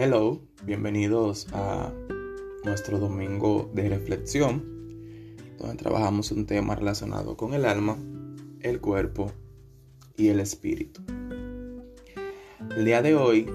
Hello, 0.00 0.40
bienvenidos 0.62 1.48
a 1.52 1.92
nuestro 2.62 3.00
domingo 3.00 3.68
de 3.74 3.88
reflexión, 3.88 4.62
donde 5.58 5.74
trabajamos 5.74 6.30
un 6.30 6.46
tema 6.46 6.76
relacionado 6.76 7.36
con 7.36 7.52
el 7.52 7.64
alma, 7.64 7.98
el 8.60 8.80
cuerpo 8.80 9.32
y 10.16 10.28
el 10.28 10.38
espíritu. 10.38 11.00
El 12.76 12.84
día 12.84 13.02
de 13.02 13.16
hoy 13.16 13.50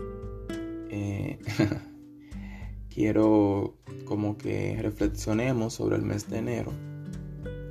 eh, 0.89 1.39
quiero 2.93 3.77
como 4.03 4.37
que 4.37 4.77
reflexionemos 4.81 5.75
sobre 5.75 5.95
el 5.95 6.01
mes 6.01 6.29
de 6.29 6.39
enero. 6.39 6.73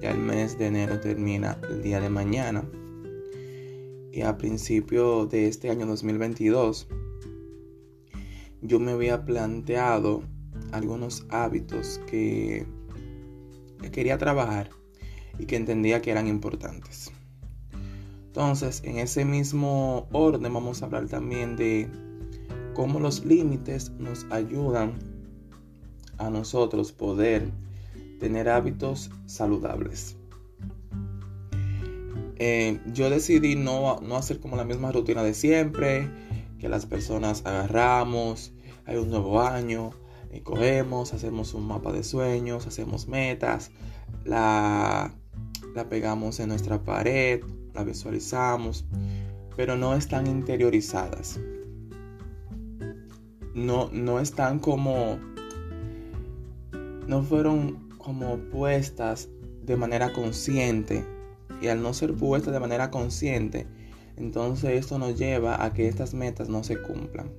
Ya 0.01 0.13
el 0.13 0.19
mes 0.19 0.57
de 0.57 0.69
enero 0.69 0.99
termina 0.99 1.59
el 1.69 1.83
día 1.83 2.01
de 2.01 2.09
mañana. 2.09 2.65
Y 4.11 4.23
a 4.23 4.39
principio 4.39 5.27
de 5.27 5.47
este 5.47 5.69
año 5.69 5.85
2022, 5.85 6.89
yo 8.63 8.79
me 8.79 8.93
había 8.93 9.25
planteado 9.25 10.23
algunos 10.71 11.27
hábitos 11.31 12.01
que, 12.07 12.67
quería 13.91 14.17
trabajar 14.17 14.71
y 15.39 15.47
que 15.47 15.57
entendía 15.57 16.01
que 16.01 16.13
eran 16.13 16.29
importantes. 16.29 17.11
Entonces, 18.27 18.81
en 18.85 18.99
ese 18.99 19.25
mismo 19.25 20.09
orden 20.13 20.53
vamos 20.55 20.83
a 20.83 20.87
hablar 20.87 21.09
también 21.09 21.57
de 21.57 21.91
cómo 22.75 23.01
los 23.01 23.25
límites 23.25 23.91
nos 23.99 24.25
ayudan 24.31 24.95
a 26.19 26.31
nosotros 26.31 26.93
poder 26.93 27.51
tener 28.21 28.49
hábitos 28.49 29.11
saludables. 29.27 30.17
Eh, 32.37 32.81
yo 32.93 33.11
decidí 33.11 33.57
no, 33.57 34.01
no 34.01 34.17
hacer 34.17 34.41
como 34.41 34.57
la 34.57 34.65
misma 34.65 34.93
rutina 34.93 35.23
de 35.23 35.35
siempre, 35.35 36.09
que 36.63 36.69
las 36.69 36.87
personas 36.87 37.45
agarramos, 37.45 38.53
hay 38.87 38.95
un 38.95 39.11
nuevo 39.11 39.43
año, 39.43 39.91
y 40.33 40.43
cogemos, 40.43 41.13
hacemos 41.13 41.55
un 41.55 41.67
mapa 41.67 41.91
de 41.91 42.05
sueños, 42.05 42.69
hacemos 42.69 43.09
metas, 43.09 43.73
la, 44.25 45.13
la 45.75 45.89
pegamos 45.89 46.39
en 46.39 46.51
nuestra 46.51 46.85
pared, 46.85 47.43
la 47.75 47.83
visualizamos, 47.83 48.85
pero 49.57 49.77
no 49.77 49.97
están 49.97 50.29
interiorizadas. 50.29 51.41
No, 53.55 53.91
no 53.93 54.21
están 54.21 54.61
como, 54.61 55.19
no 57.09 57.25
fueron 57.25 57.89
como 57.99 58.37
puestas 58.37 59.29
de 59.65 59.77
manera 59.77 60.13
consciente. 60.13 61.05
Y 61.61 61.67
al 61.67 61.83
no 61.83 61.93
ser 61.93 62.15
puestas 62.15 62.53
de 62.53 62.61
manera 62.61 62.93
consciente, 62.93 63.67
entonces 64.17 64.71
esto 64.71 64.99
nos 64.99 65.19
lleva 65.19 65.65
a 65.65 65.73
que 65.73 65.89
estas 65.89 66.15
metas 66.15 66.49
no 66.49 66.65
se 66.65 66.81
cumplan. 66.81 67.31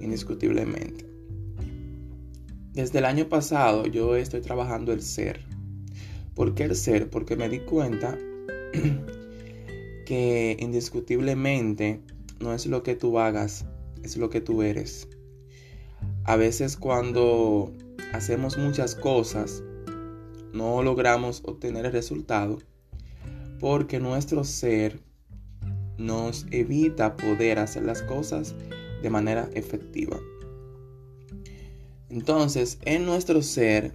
Indiscutiblemente. 0.00 1.06
Desde 2.72 2.98
el 2.98 3.04
año 3.04 3.28
pasado 3.28 3.86
yo 3.86 4.16
estoy 4.16 4.40
trabajando 4.40 4.92
el 4.92 5.02
ser. 5.02 5.40
¿Por 6.34 6.54
qué 6.54 6.64
el 6.64 6.76
ser? 6.76 7.10
Porque 7.10 7.36
me 7.36 7.48
di 7.48 7.60
cuenta 7.60 8.16
que 10.06 10.56
indiscutiblemente 10.58 12.00
no 12.38 12.54
es 12.54 12.66
lo 12.66 12.82
que 12.82 12.94
tú 12.94 13.18
hagas, 13.18 13.66
es 14.02 14.16
lo 14.16 14.30
que 14.30 14.40
tú 14.40 14.62
eres. 14.62 15.08
A 16.24 16.36
veces 16.36 16.76
cuando 16.76 17.72
hacemos 18.12 18.56
muchas 18.56 18.94
cosas, 18.94 19.62
no 20.52 20.82
logramos 20.82 21.42
obtener 21.44 21.86
el 21.86 21.92
resultado 21.92 22.58
porque 23.60 24.00
nuestro 24.00 24.44
ser 24.44 25.00
nos 26.00 26.46
evita 26.50 27.16
poder 27.16 27.58
hacer 27.58 27.84
las 27.84 28.02
cosas 28.02 28.54
de 29.02 29.10
manera 29.10 29.48
efectiva. 29.54 30.18
Entonces, 32.08 32.78
en 32.84 33.06
nuestro 33.06 33.42
ser 33.42 33.94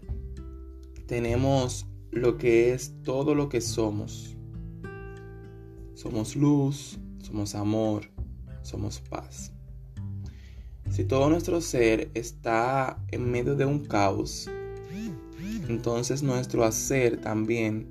tenemos 1.07 1.85
lo 2.11 2.37
que 2.37 2.73
es 2.73 2.93
todo 3.03 3.35
lo 3.35 3.49
que 3.49 3.59
somos. 3.59 4.37
Somos 5.95 6.35
luz, 6.35 6.97
somos 7.21 7.55
amor, 7.55 8.09
somos 8.61 9.01
paz. 9.01 9.51
Si 10.91 11.03
todo 11.03 11.29
nuestro 11.29 11.59
ser 11.59 12.09
está 12.13 13.03
en 13.11 13.29
medio 13.29 13.55
de 13.55 13.65
un 13.65 13.83
caos, 13.83 14.49
entonces 15.67 16.23
nuestro 16.23 16.63
hacer 16.63 17.19
también 17.19 17.87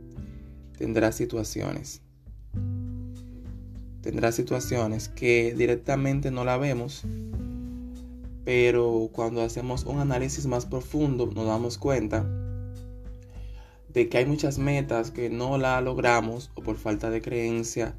tendrá 0.78 1.12
situaciones. 1.12 2.03
Tendrá 4.04 4.32
situaciones 4.32 5.08
que 5.08 5.54
directamente 5.56 6.30
no 6.30 6.44
la 6.44 6.58
vemos, 6.58 7.04
pero 8.44 9.08
cuando 9.10 9.40
hacemos 9.40 9.84
un 9.84 9.98
análisis 9.98 10.44
más 10.44 10.66
profundo 10.66 11.24
nos 11.34 11.46
damos 11.46 11.78
cuenta 11.78 12.26
de 13.88 14.10
que 14.10 14.18
hay 14.18 14.26
muchas 14.26 14.58
metas 14.58 15.10
que 15.10 15.30
no 15.30 15.56
la 15.56 15.80
logramos 15.80 16.50
o 16.54 16.62
por 16.62 16.76
falta 16.76 17.08
de 17.08 17.22
creencia 17.22 17.94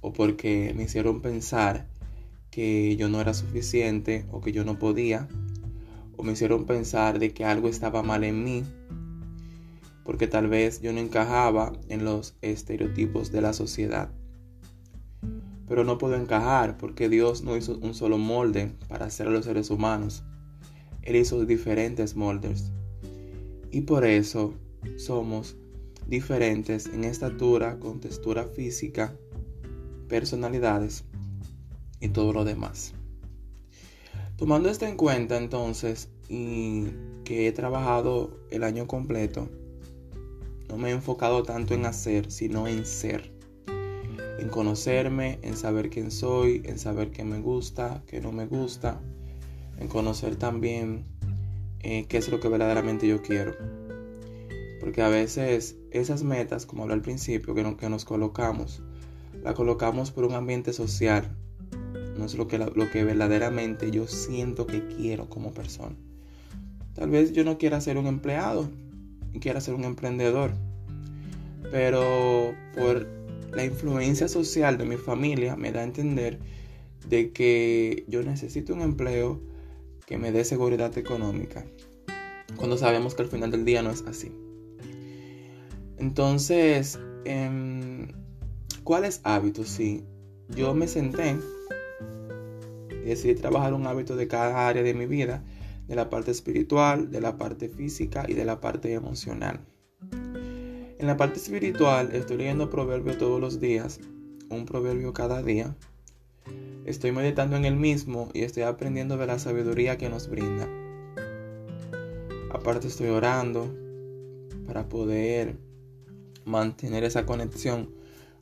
o 0.00 0.14
porque 0.14 0.72
me 0.74 0.84
hicieron 0.84 1.20
pensar 1.20 1.86
que 2.50 2.96
yo 2.96 3.10
no 3.10 3.20
era 3.20 3.34
suficiente 3.34 4.24
o 4.32 4.40
que 4.40 4.52
yo 4.52 4.64
no 4.64 4.78
podía 4.78 5.28
o 6.16 6.22
me 6.22 6.32
hicieron 6.32 6.64
pensar 6.64 7.18
de 7.18 7.34
que 7.34 7.44
algo 7.44 7.68
estaba 7.68 8.02
mal 8.02 8.24
en 8.24 8.42
mí 8.42 8.64
porque 10.02 10.26
tal 10.28 10.48
vez 10.48 10.80
yo 10.80 10.94
no 10.94 11.00
encajaba 11.00 11.74
en 11.90 12.06
los 12.06 12.36
estereotipos 12.40 13.32
de 13.32 13.42
la 13.42 13.52
sociedad. 13.52 14.08
Pero 15.66 15.84
no 15.84 15.98
puedo 15.98 16.16
encajar 16.16 16.76
porque 16.76 17.08
Dios 17.08 17.42
no 17.42 17.56
hizo 17.56 17.78
un 17.78 17.94
solo 17.94 18.18
molde 18.18 18.72
para 18.88 19.06
hacer 19.06 19.28
a 19.28 19.30
los 19.30 19.44
seres 19.44 19.70
humanos. 19.70 20.24
Él 21.02 21.16
hizo 21.16 21.44
diferentes 21.44 22.16
moldes. 22.16 22.70
Y 23.70 23.82
por 23.82 24.04
eso 24.04 24.54
somos 24.96 25.56
diferentes 26.06 26.86
en 26.86 27.04
estatura, 27.04 27.78
con 27.78 28.00
textura 28.00 28.44
física, 28.44 29.16
personalidades 30.08 31.04
y 32.00 32.08
todo 32.08 32.32
lo 32.32 32.44
demás. 32.44 32.92
Tomando 34.36 34.68
esto 34.68 34.86
en 34.86 34.96
cuenta 34.96 35.38
entonces 35.38 36.08
y 36.28 36.88
que 37.24 37.46
he 37.46 37.52
trabajado 37.52 38.36
el 38.50 38.64
año 38.64 38.86
completo, 38.86 39.48
no 40.68 40.76
me 40.76 40.90
he 40.90 40.92
enfocado 40.92 41.42
tanto 41.42 41.74
en 41.74 41.86
hacer, 41.86 42.30
sino 42.30 42.66
en 42.66 42.84
ser. 42.84 43.31
En 44.42 44.48
conocerme, 44.48 45.38
en 45.42 45.56
saber 45.56 45.88
quién 45.88 46.10
soy, 46.10 46.62
en 46.64 46.76
saber 46.76 47.12
qué 47.12 47.22
me 47.22 47.38
gusta, 47.38 48.02
qué 48.08 48.20
no 48.20 48.32
me 48.32 48.44
gusta, 48.44 49.00
en 49.78 49.86
conocer 49.86 50.34
también 50.34 51.04
eh, 51.78 52.06
qué 52.08 52.16
es 52.16 52.28
lo 52.28 52.40
que 52.40 52.48
verdaderamente 52.48 53.06
yo 53.06 53.22
quiero. 53.22 53.54
Porque 54.80 55.00
a 55.00 55.08
veces 55.08 55.76
esas 55.92 56.24
metas, 56.24 56.66
como 56.66 56.82
hablé 56.82 56.94
al 56.94 57.02
principio, 57.02 57.54
que, 57.54 57.76
que 57.76 57.88
nos 57.88 58.04
colocamos, 58.04 58.82
la 59.44 59.54
colocamos 59.54 60.10
por 60.10 60.24
un 60.24 60.34
ambiente 60.34 60.72
social. 60.72 61.36
No 62.18 62.24
es 62.24 62.34
lo 62.34 62.48
que, 62.48 62.58
lo 62.58 62.90
que 62.90 63.04
verdaderamente 63.04 63.92
yo 63.92 64.08
siento 64.08 64.66
que 64.66 64.84
quiero 64.88 65.30
como 65.30 65.52
persona. 65.52 65.94
Tal 66.94 67.10
vez 67.10 67.32
yo 67.32 67.44
no 67.44 67.58
quiera 67.58 67.80
ser 67.80 67.96
un 67.96 68.08
empleado, 68.08 68.68
quiera 69.40 69.60
ser 69.60 69.74
un 69.74 69.84
emprendedor. 69.84 70.50
Pero 71.70 72.56
por 72.74 73.21
la 73.52 73.64
influencia 73.64 74.28
social 74.28 74.78
de 74.78 74.84
mi 74.84 74.96
familia 74.96 75.56
me 75.56 75.72
da 75.72 75.80
a 75.80 75.84
entender 75.84 76.38
de 77.08 77.32
que 77.32 78.04
yo 78.08 78.22
necesito 78.22 78.74
un 78.74 78.80
empleo 78.80 79.40
que 80.06 80.18
me 80.18 80.32
dé 80.32 80.44
seguridad 80.44 80.96
económica. 80.96 81.64
Cuando 82.56 82.78
sabemos 82.78 83.14
que 83.14 83.22
al 83.22 83.28
final 83.28 83.50
del 83.50 83.64
día 83.64 83.82
no 83.82 83.90
es 83.90 84.02
así. 84.02 84.32
Entonces, 85.98 86.98
em, 87.24 88.08
¿cuáles 88.84 89.20
hábitos? 89.24 89.68
Sí, 89.68 90.04
yo 90.48 90.74
me 90.74 90.88
senté 90.88 91.36
y 92.90 93.08
decidí 93.08 93.34
trabajar 93.34 93.74
un 93.74 93.86
hábito 93.86 94.16
de 94.16 94.28
cada 94.28 94.68
área 94.68 94.82
de 94.82 94.94
mi 94.94 95.06
vida 95.06 95.44
de 95.86 95.96
la 95.96 96.08
parte 96.08 96.30
espiritual, 96.30 97.10
de 97.10 97.20
la 97.20 97.36
parte 97.36 97.68
física 97.68 98.24
y 98.28 98.34
de 98.34 98.44
la 98.44 98.60
parte 98.60 98.92
emocional. 98.92 99.60
En 101.02 101.08
la 101.08 101.16
parte 101.16 101.40
espiritual 101.40 102.14
estoy 102.14 102.36
leyendo 102.36 102.70
proverbios 102.70 103.18
todos 103.18 103.40
los 103.40 103.58
días, 103.58 103.98
un 104.50 104.66
proverbio 104.66 105.12
cada 105.12 105.42
día. 105.42 105.74
Estoy 106.84 107.10
meditando 107.10 107.56
en 107.56 107.64
el 107.64 107.74
mismo 107.74 108.28
y 108.34 108.42
estoy 108.42 108.62
aprendiendo 108.62 109.16
de 109.16 109.26
la 109.26 109.40
sabiduría 109.40 109.98
que 109.98 110.08
nos 110.08 110.28
brinda. 110.28 110.68
Aparte 112.52 112.86
estoy 112.86 113.08
orando 113.08 113.68
para 114.64 114.88
poder 114.88 115.56
mantener 116.44 117.02
esa 117.02 117.26
conexión 117.26 117.90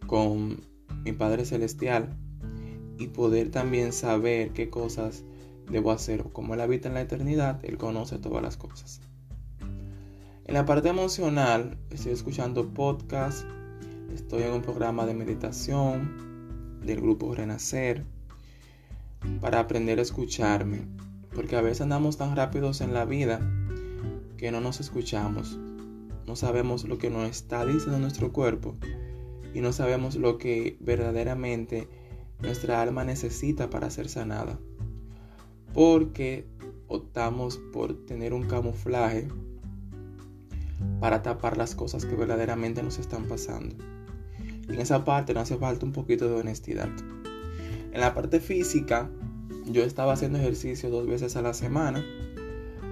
con 0.06 0.60
mi 1.02 1.12
Padre 1.12 1.46
Celestial 1.46 2.14
y 2.98 3.06
poder 3.06 3.50
también 3.50 3.94
saber 3.94 4.50
qué 4.50 4.68
cosas 4.68 5.24
debo 5.70 5.92
hacer. 5.92 6.24
Como 6.24 6.52
Él 6.52 6.60
habita 6.60 6.88
en 6.88 6.94
la 6.94 7.00
eternidad, 7.00 7.64
Él 7.64 7.78
conoce 7.78 8.18
todas 8.18 8.42
las 8.42 8.58
cosas. 8.58 9.00
En 10.50 10.54
la 10.54 10.64
parte 10.64 10.88
emocional, 10.88 11.78
estoy 11.90 12.10
escuchando 12.10 12.74
podcast, 12.74 13.46
estoy 14.12 14.42
en 14.42 14.52
un 14.54 14.62
programa 14.62 15.06
de 15.06 15.14
meditación 15.14 16.80
del 16.84 17.00
grupo 17.00 17.32
Renacer. 17.32 18.04
para 19.40 19.60
aprender 19.60 20.00
a 20.00 20.02
escucharme, 20.02 20.88
porque 21.36 21.54
a 21.54 21.60
veces 21.60 21.82
andamos 21.82 22.16
tan 22.16 22.34
rápidos 22.34 22.80
en 22.80 22.92
la 22.92 23.04
vida 23.04 23.40
que 24.38 24.50
no 24.50 24.60
nos 24.60 24.80
escuchamos, 24.80 25.56
no 26.26 26.34
sabemos 26.34 26.84
lo 26.84 26.98
que 26.98 27.10
nos 27.10 27.30
está 27.30 27.64
diciendo 27.64 28.00
nuestro 28.00 28.32
cuerpo 28.32 28.74
y 29.54 29.60
no 29.60 29.72
sabemos 29.72 30.16
lo 30.16 30.36
que 30.36 30.76
verdaderamente 30.80 31.86
nuestra 32.40 32.82
alma 32.82 33.04
necesita 33.04 33.70
para 33.70 33.88
ser 33.88 34.08
sanada. 34.08 34.58
Porque 35.72 36.44
optamos 36.88 37.56
por 37.72 38.04
tener 38.04 38.34
un 38.34 38.48
camuflaje 38.48 39.28
para 41.00 41.22
tapar 41.22 41.56
las 41.56 41.74
cosas 41.74 42.04
que 42.04 42.14
verdaderamente 42.14 42.82
nos 42.82 42.98
están 42.98 43.24
pasando. 43.24 43.74
Y 44.68 44.74
en 44.74 44.80
esa 44.80 45.04
parte 45.04 45.34
nos 45.34 45.44
hace 45.44 45.56
falta 45.56 45.86
un 45.86 45.92
poquito 45.92 46.28
de 46.28 46.34
honestidad. 46.34 46.88
En 47.92 48.00
la 48.00 48.14
parte 48.14 48.38
física, 48.38 49.10
yo 49.66 49.82
estaba 49.82 50.12
haciendo 50.12 50.38
ejercicio 50.38 50.90
dos 50.90 51.06
veces 51.06 51.36
a 51.36 51.42
la 51.42 51.54
semana. 51.54 52.04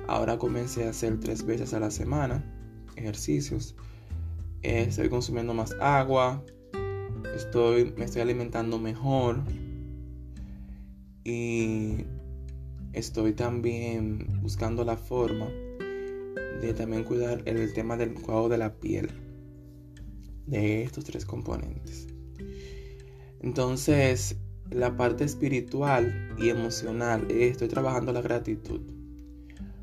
Ahora 0.08 0.38
comencé 0.38 0.86
a 0.86 0.90
hacer 0.90 1.20
tres 1.20 1.44
veces 1.44 1.74
a 1.74 1.80
la 1.80 1.90
semana 1.90 2.42
ejercicios. 2.96 3.76
Eh, 4.62 4.86
estoy 4.88 5.08
consumiendo 5.08 5.54
más 5.54 5.76
agua. 5.80 6.42
Estoy, 7.36 7.92
me 7.96 8.06
estoy 8.06 8.22
alimentando 8.22 8.78
mejor. 8.78 9.42
Y 11.24 12.06
estoy 12.92 13.34
también 13.34 14.40
buscando 14.40 14.84
la 14.84 14.96
forma 14.96 15.46
de 16.60 16.74
también 16.74 17.04
cuidar 17.04 17.42
el 17.46 17.72
tema 17.72 17.96
del 17.96 18.14
cuidado 18.14 18.48
de 18.48 18.58
la 18.58 18.74
piel. 18.74 19.10
De 20.46 20.82
estos 20.82 21.04
tres 21.04 21.24
componentes. 21.24 22.08
Entonces, 23.40 24.36
la 24.70 24.96
parte 24.96 25.24
espiritual 25.24 26.34
y 26.38 26.48
emocional, 26.48 27.26
eh, 27.30 27.48
estoy 27.48 27.68
trabajando 27.68 28.12
la 28.12 28.22
gratitud. 28.22 28.80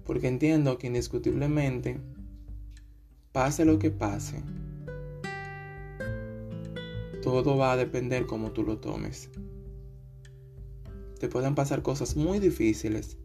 Porque 0.05 0.27
entiendo 0.27 0.77
que 0.77 0.87
indiscutiblemente, 0.87 1.99
pase 3.31 3.65
lo 3.65 3.79
que 3.79 3.91
pase, 3.91 4.41
todo 7.21 7.57
va 7.57 7.73
a 7.73 7.77
depender 7.77 8.25
cómo 8.25 8.51
tú 8.51 8.63
lo 8.63 8.79
tomes. 8.79 9.29
Te 11.19 11.29
pueden 11.29 11.55
pasar 11.55 11.81
cosas 11.81 12.15
muy 12.15 12.39
difíciles, 12.39 13.17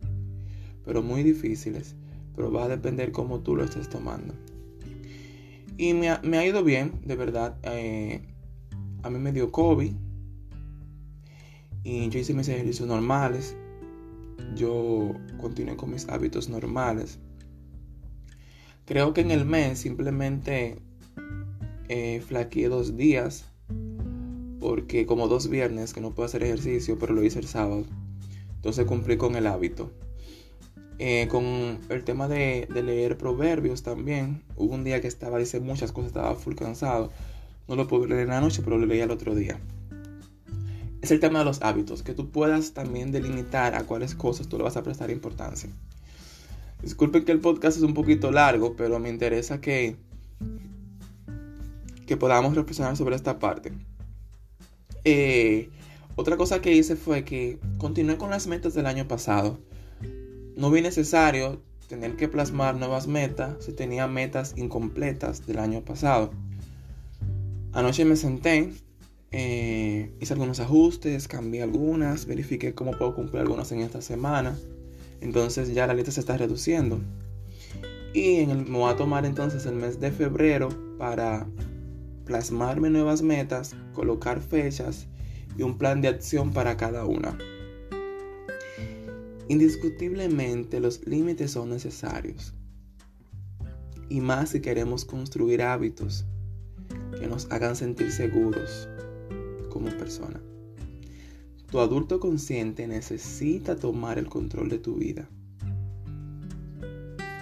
pero 0.85 1.03
muy 1.03 1.23
difíciles 1.23 1.97
pero 2.35 2.51
va 2.51 2.65
a 2.65 2.69
depender 2.69 3.13
cómo 3.13 3.41
tú 3.41 3.57
lo 3.57 3.65
estés 3.65 3.89
tomando. 3.89 4.35
Y 5.77 5.95
me 5.95 6.09
ha, 6.11 6.47
ido 6.47 6.63
bien, 6.63 7.01
de 7.07 7.17
verdad. 7.17 7.57
Eh, 7.63 8.21
a 9.03 9.09
mí 9.09 9.19
me 9.19 9.33
dio 9.33 9.51
COVID 9.51 9.93
y 11.83 12.09
yo 12.11 12.19
hice 12.19 12.35
mis 12.35 12.49
ejercicios 12.49 12.87
normales. 12.87 13.57
Yo 14.55 15.15
continué 15.39 15.77
con 15.77 15.91
mis 15.91 16.09
hábitos 16.09 16.49
normales. 16.49 17.19
Creo 18.85 19.15
que 19.15 19.23
en 19.23 19.31
el 19.31 19.45
mes 19.45 19.79
simplemente 19.79 20.79
eh, 21.89 22.21
flaqueé 22.27 22.69
dos 22.69 22.97
días. 22.97 23.47
Porque 24.59 25.07
como 25.07 25.29
dos 25.29 25.49
viernes 25.49 25.95
que 25.95 26.03
no 26.03 26.11
puedo 26.11 26.27
hacer 26.27 26.43
ejercicio, 26.43 26.99
pero 26.99 27.15
lo 27.15 27.25
hice 27.25 27.39
el 27.39 27.47
sábado. 27.47 27.85
Entonces 28.57 28.85
cumplí 28.85 29.17
con 29.17 29.35
el 29.37 29.47
hábito. 29.47 29.91
Eh, 31.03 31.29
con 31.29 31.79
el 31.89 32.05
tema 32.05 32.29
de, 32.29 32.69
leer 32.75 33.17
proverbios 33.17 33.83
también. 33.83 34.43
Hubo 34.57 34.75
un 34.75 34.85
día 34.85 35.01
que 35.01 35.09
estaba, 35.09 35.39
dice 35.39 35.59
muchas 35.59 35.93
cosas, 35.93 36.09
estaba 36.09 36.35
full 36.35 36.55
cansado. 36.55 37.11
No 37.69 37.75
lo 37.75 37.89
pude 37.89 38.07
leer 38.07 38.21
en 38.25 38.29
la 38.29 38.43
noche, 38.43 38.61
pero 38.63 38.77
lo 38.77 38.85
leí 38.85 39.01
el 39.01 39.11
otro 39.11 39.35
día. 39.35 39.59
Es 41.01 41.11
el 41.11 41.19
tema 41.19 41.39
de 41.39 41.47
los 41.47 41.63
hábitos, 41.63 42.03
que 42.03 42.13
tú 42.13 42.29
puedas 42.29 42.75
también 42.75 43.13
delimitar 43.13 43.77
a 43.77 43.85
cuáles 43.85 44.15
cosas 44.15 44.49
tú 44.49 44.59
le 44.59 44.65
vas 44.65 44.77
a 44.77 44.83
prestar 44.83 45.11
importancia. 45.11 45.71
Disculpen 46.83 47.25
que 47.25 47.33
el 47.33 47.41
podcast 47.41 47.79
es 47.79 47.83
un 47.83 47.95
poquito 47.95 48.31
largo, 48.31 48.77
pero 48.77 48.99
me 48.99 49.09
interesa 49.09 49.59
que, 49.59 49.97
que 52.07 52.19
podamos 52.19 52.55
reflexionar 52.55 52.99
sobre 52.99 53.17
esta 53.17 53.39
parte. 53.39 53.73
Eh, 55.05 55.71
otra 56.15 56.37
cosa 56.37 56.61
que 56.61 56.75
hice 56.75 56.95
fue 56.95 57.25
que 57.25 57.59
continué 57.79 58.19
con 58.19 58.29
las 58.29 58.47
metas 58.47 58.75
del 58.75 58.85
año 58.85 59.09
pasado 59.09 59.59
no 60.61 60.71
vi 60.71 60.83
necesario 60.83 61.63
tener 61.89 62.17
que 62.17 62.29
plasmar 62.29 62.77
nuevas 62.77 63.07
metas 63.07 63.65
si 63.65 63.73
tenía 63.73 64.07
metas 64.07 64.53
incompletas 64.59 65.47
del 65.47 65.59
año 65.59 65.81
pasado. 65.83 66.33
Anoche 67.73 68.05
me 68.05 68.15
senté, 68.15 68.71
eh, 69.31 70.13
hice 70.21 70.35
algunos 70.35 70.61
ajustes, 70.61 71.29
cambié 71.29 71.63
algunas, 71.63 72.27
verifiqué 72.27 72.75
cómo 72.75 72.91
puedo 72.93 73.15
cumplir 73.15 73.41
algunas 73.41 73.73
en 73.73 73.81
esta 73.81 74.03
semana. 74.03 74.55
Entonces 75.23 75.73
ya 75.73 75.87
la 75.87 75.95
lista 75.95 76.13
se 76.13 76.21
está 76.21 76.37
reduciendo. 76.37 77.01
Y 78.13 78.37
en 78.37 78.51
el, 78.51 78.67
me 78.67 78.79
voy 78.79 78.93
a 78.93 78.97
tomar 78.97 79.25
entonces 79.25 79.65
el 79.65 79.77
mes 79.77 79.99
de 79.99 80.13
febrero 80.13 80.69
para 80.99 81.47
plasmarme 82.27 82.91
nuevas 82.91 83.23
metas, 83.23 83.75
colocar 83.95 84.41
fechas 84.41 85.07
y 85.57 85.63
un 85.63 85.79
plan 85.79 86.03
de 86.03 86.09
acción 86.09 86.53
para 86.53 86.77
cada 86.77 87.07
una. 87.07 87.39
Indiscutiblemente 89.51 90.79
los 90.79 91.05
límites 91.09 91.51
son 91.51 91.71
necesarios. 91.71 92.55
Y 94.09 94.21
más 94.21 94.51
si 94.51 94.61
queremos 94.61 95.05
construir 95.05 95.63
hábitos 95.63 96.25
que 97.19 97.27
nos 97.27 97.51
hagan 97.51 97.75
sentir 97.75 98.13
seguros 98.13 98.89
como 99.69 99.89
persona. 99.89 100.41
Tu 101.69 101.81
adulto 101.81 102.21
consciente 102.21 102.87
necesita 102.87 103.75
tomar 103.75 104.21
el 104.21 104.29
control 104.29 104.69
de 104.69 104.79
tu 104.79 104.95
vida. 104.95 105.29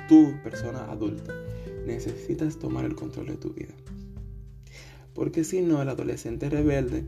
Tu 0.09 0.33
persona 0.43 0.91
adulta 0.91 1.35
necesitas 1.85 2.59
tomar 2.59 2.87
el 2.87 2.95
control 2.95 3.27
de 3.27 3.37
tu 3.37 3.53
vida. 3.53 3.75
Porque 5.13 5.45
si 5.45 5.61
no, 5.61 5.83
el 5.83 5.91
adolescente 5.91 6.49
rebelde 6.49 7.05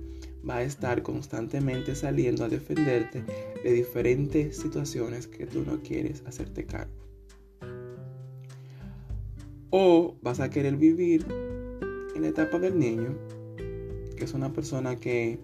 va 0.48 0.56
a 0.56 0.62
estar 0.62 1.02
constantemente 1.02 1.94
saliendo 1.94 2.44
a 2.44 2.48
defenderte 2.48 3.22
de 3.62 3.72
diferentes 3.72 4.56
situaciones 4.56 5.26
que 5.26 5.46
tú 5.46 5.62
no 5.64 5.80
quieres 5.82 6.22
hacerte 6.26 6.64
cargo. 6.64 6.92
O 9.70 10.16
vas 10.22 10.40
a 10.40 10.50
querer 10.50 10.76
vivir 10.76 11.24
en 12.14 12.22
la 12.22 12.28
etapa 12.28 12.58
del 12.58 12.78
niño, 12.78 13.16
que 14.16 14.24
es 14.24 14.34
una 14.34 14.52
persona 14.52 14.96
que, 14.96 15.38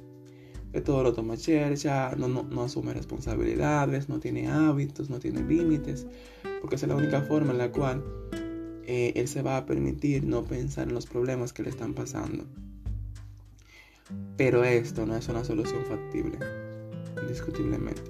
de 0.73 0.81
todo 0.81 1.03
lo 1.03 1.13
toma 1.13 1.37
chercha, 1.37 2.15
no, 2.17 2.29
no, 2.29 2.63
asume 2.63 2.93
responsabilidades, 2.93 4.09
no 4.09 4.19
tiene 4.19 4.49
hábitos, 4.49 5.11
no 5.11 5.21
tiene 5.21 5.43
límites, 5.43 6.07
porque 6.61 6.77
es 6.77 6.87
la 6.87 6.97
única 6.97 7.23
forma 7.23 7.53
en 7.53 7.59
la 7.59 7.71
cual 7.71 8.03
eh, 8.85 9.13
él 9.15 9.29
se 9.29 9.43
va 9.43 9.59
a 9.59 9.67
permitir 9.67 10.25
no 10.25 10.45
pensar 10.45 10.89
en 10.89 10.95
los 10.95 11.07
problemas 11.07 11.53
que 11.53 11.63
le 11.63 11.71
están 11.71 11.95
pasando. 11.95 12.45
Pero 14.37 14.65
esto 14.65 15.07
no 15.07 15.17
es 15.17 15.29
una 15.29 15.45
solución 15.45 15.85
factible, 15.87 16.39
indiscutiblemente. 17.23 18.03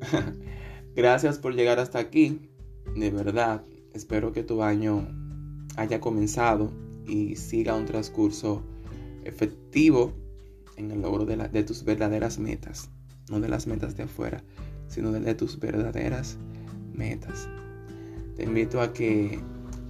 Gracias 0.96 1.38
por 1.38 1.54
llegar 1.54 1.78
hasta 1.78 1.98
aquí. 1.98 2.48
De 2.96 3.10
verdad, 3.10 3.64
espero 3.92 4.32
que 4.32 4.42
tu 4.42 4.62
año 4.62 5.06
haya 5.76 6.00
comenzado 6.00 6.72
y 7.06 7.36
siga 7.36 7.74
un 7.74 7.86
transcurso 7.86 8.62
efectivo 9.24 10.12
en 10.76 10.90
el 10.90 11.02
logro 11.02 11.24
de, 11.24 11.36
de 11.36 11.62
tus 11.62 11.84
verdaderas 11.84 12.38
metas. 12.38 12.90
No 13.30 13.40
de 13.40 13.48
las 13.48 13.66
metas 13.66 13.96
de 13.96 14.04
afuera, 14.04 14.42
sino 14.88 15.12
de 15.12 15.34
tus 15.34 15.58
verdaderas 15.58 16.38
metas. 16.94 17.48
Te 18.36 18.44
invito 18.44 18.80
a 18.80 18.92
que 18.92 19.40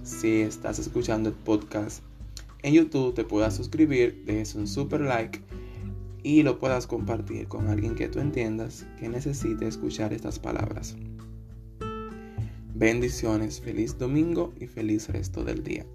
si 0.03 0.41
estás 0.41 0.79
escuchando 0.79 1.29
el 1.29 1.35
podcast 1.35 2.03
en 2.61 2.73
YouTube 2.73 3.13
te 3.13 3.23
puedas 3.23 3.55
suscribir, 3.55 4.23
dejes 4.25 4.55
un 4.55 4.67
super 4.67 5.01
like 5.01 5.39
y 6.23 6.43
lo 6.43 6.59
puedas 6.59 6.87
compartir 6.87 7.47
con 7.47 7.67
alguien 7.67 7.95
que 7.95 8.07
tú 8.09 8.19
entiendas 8.19 8.85
que 8.99 9.09
necesite 9.09 9.67
escuchar 9.67 10.13
estas 10.13 10.39
palabras. 10.39 10.95
Bendiciones, 12.75 13.61
feliz 13.61 13.97
domingo 13.97 14.53
y 14.59 14.67
feliz 14.67 15.09
resto 15.09 15.43
del 15.43 15.63
día. 15.63 15.85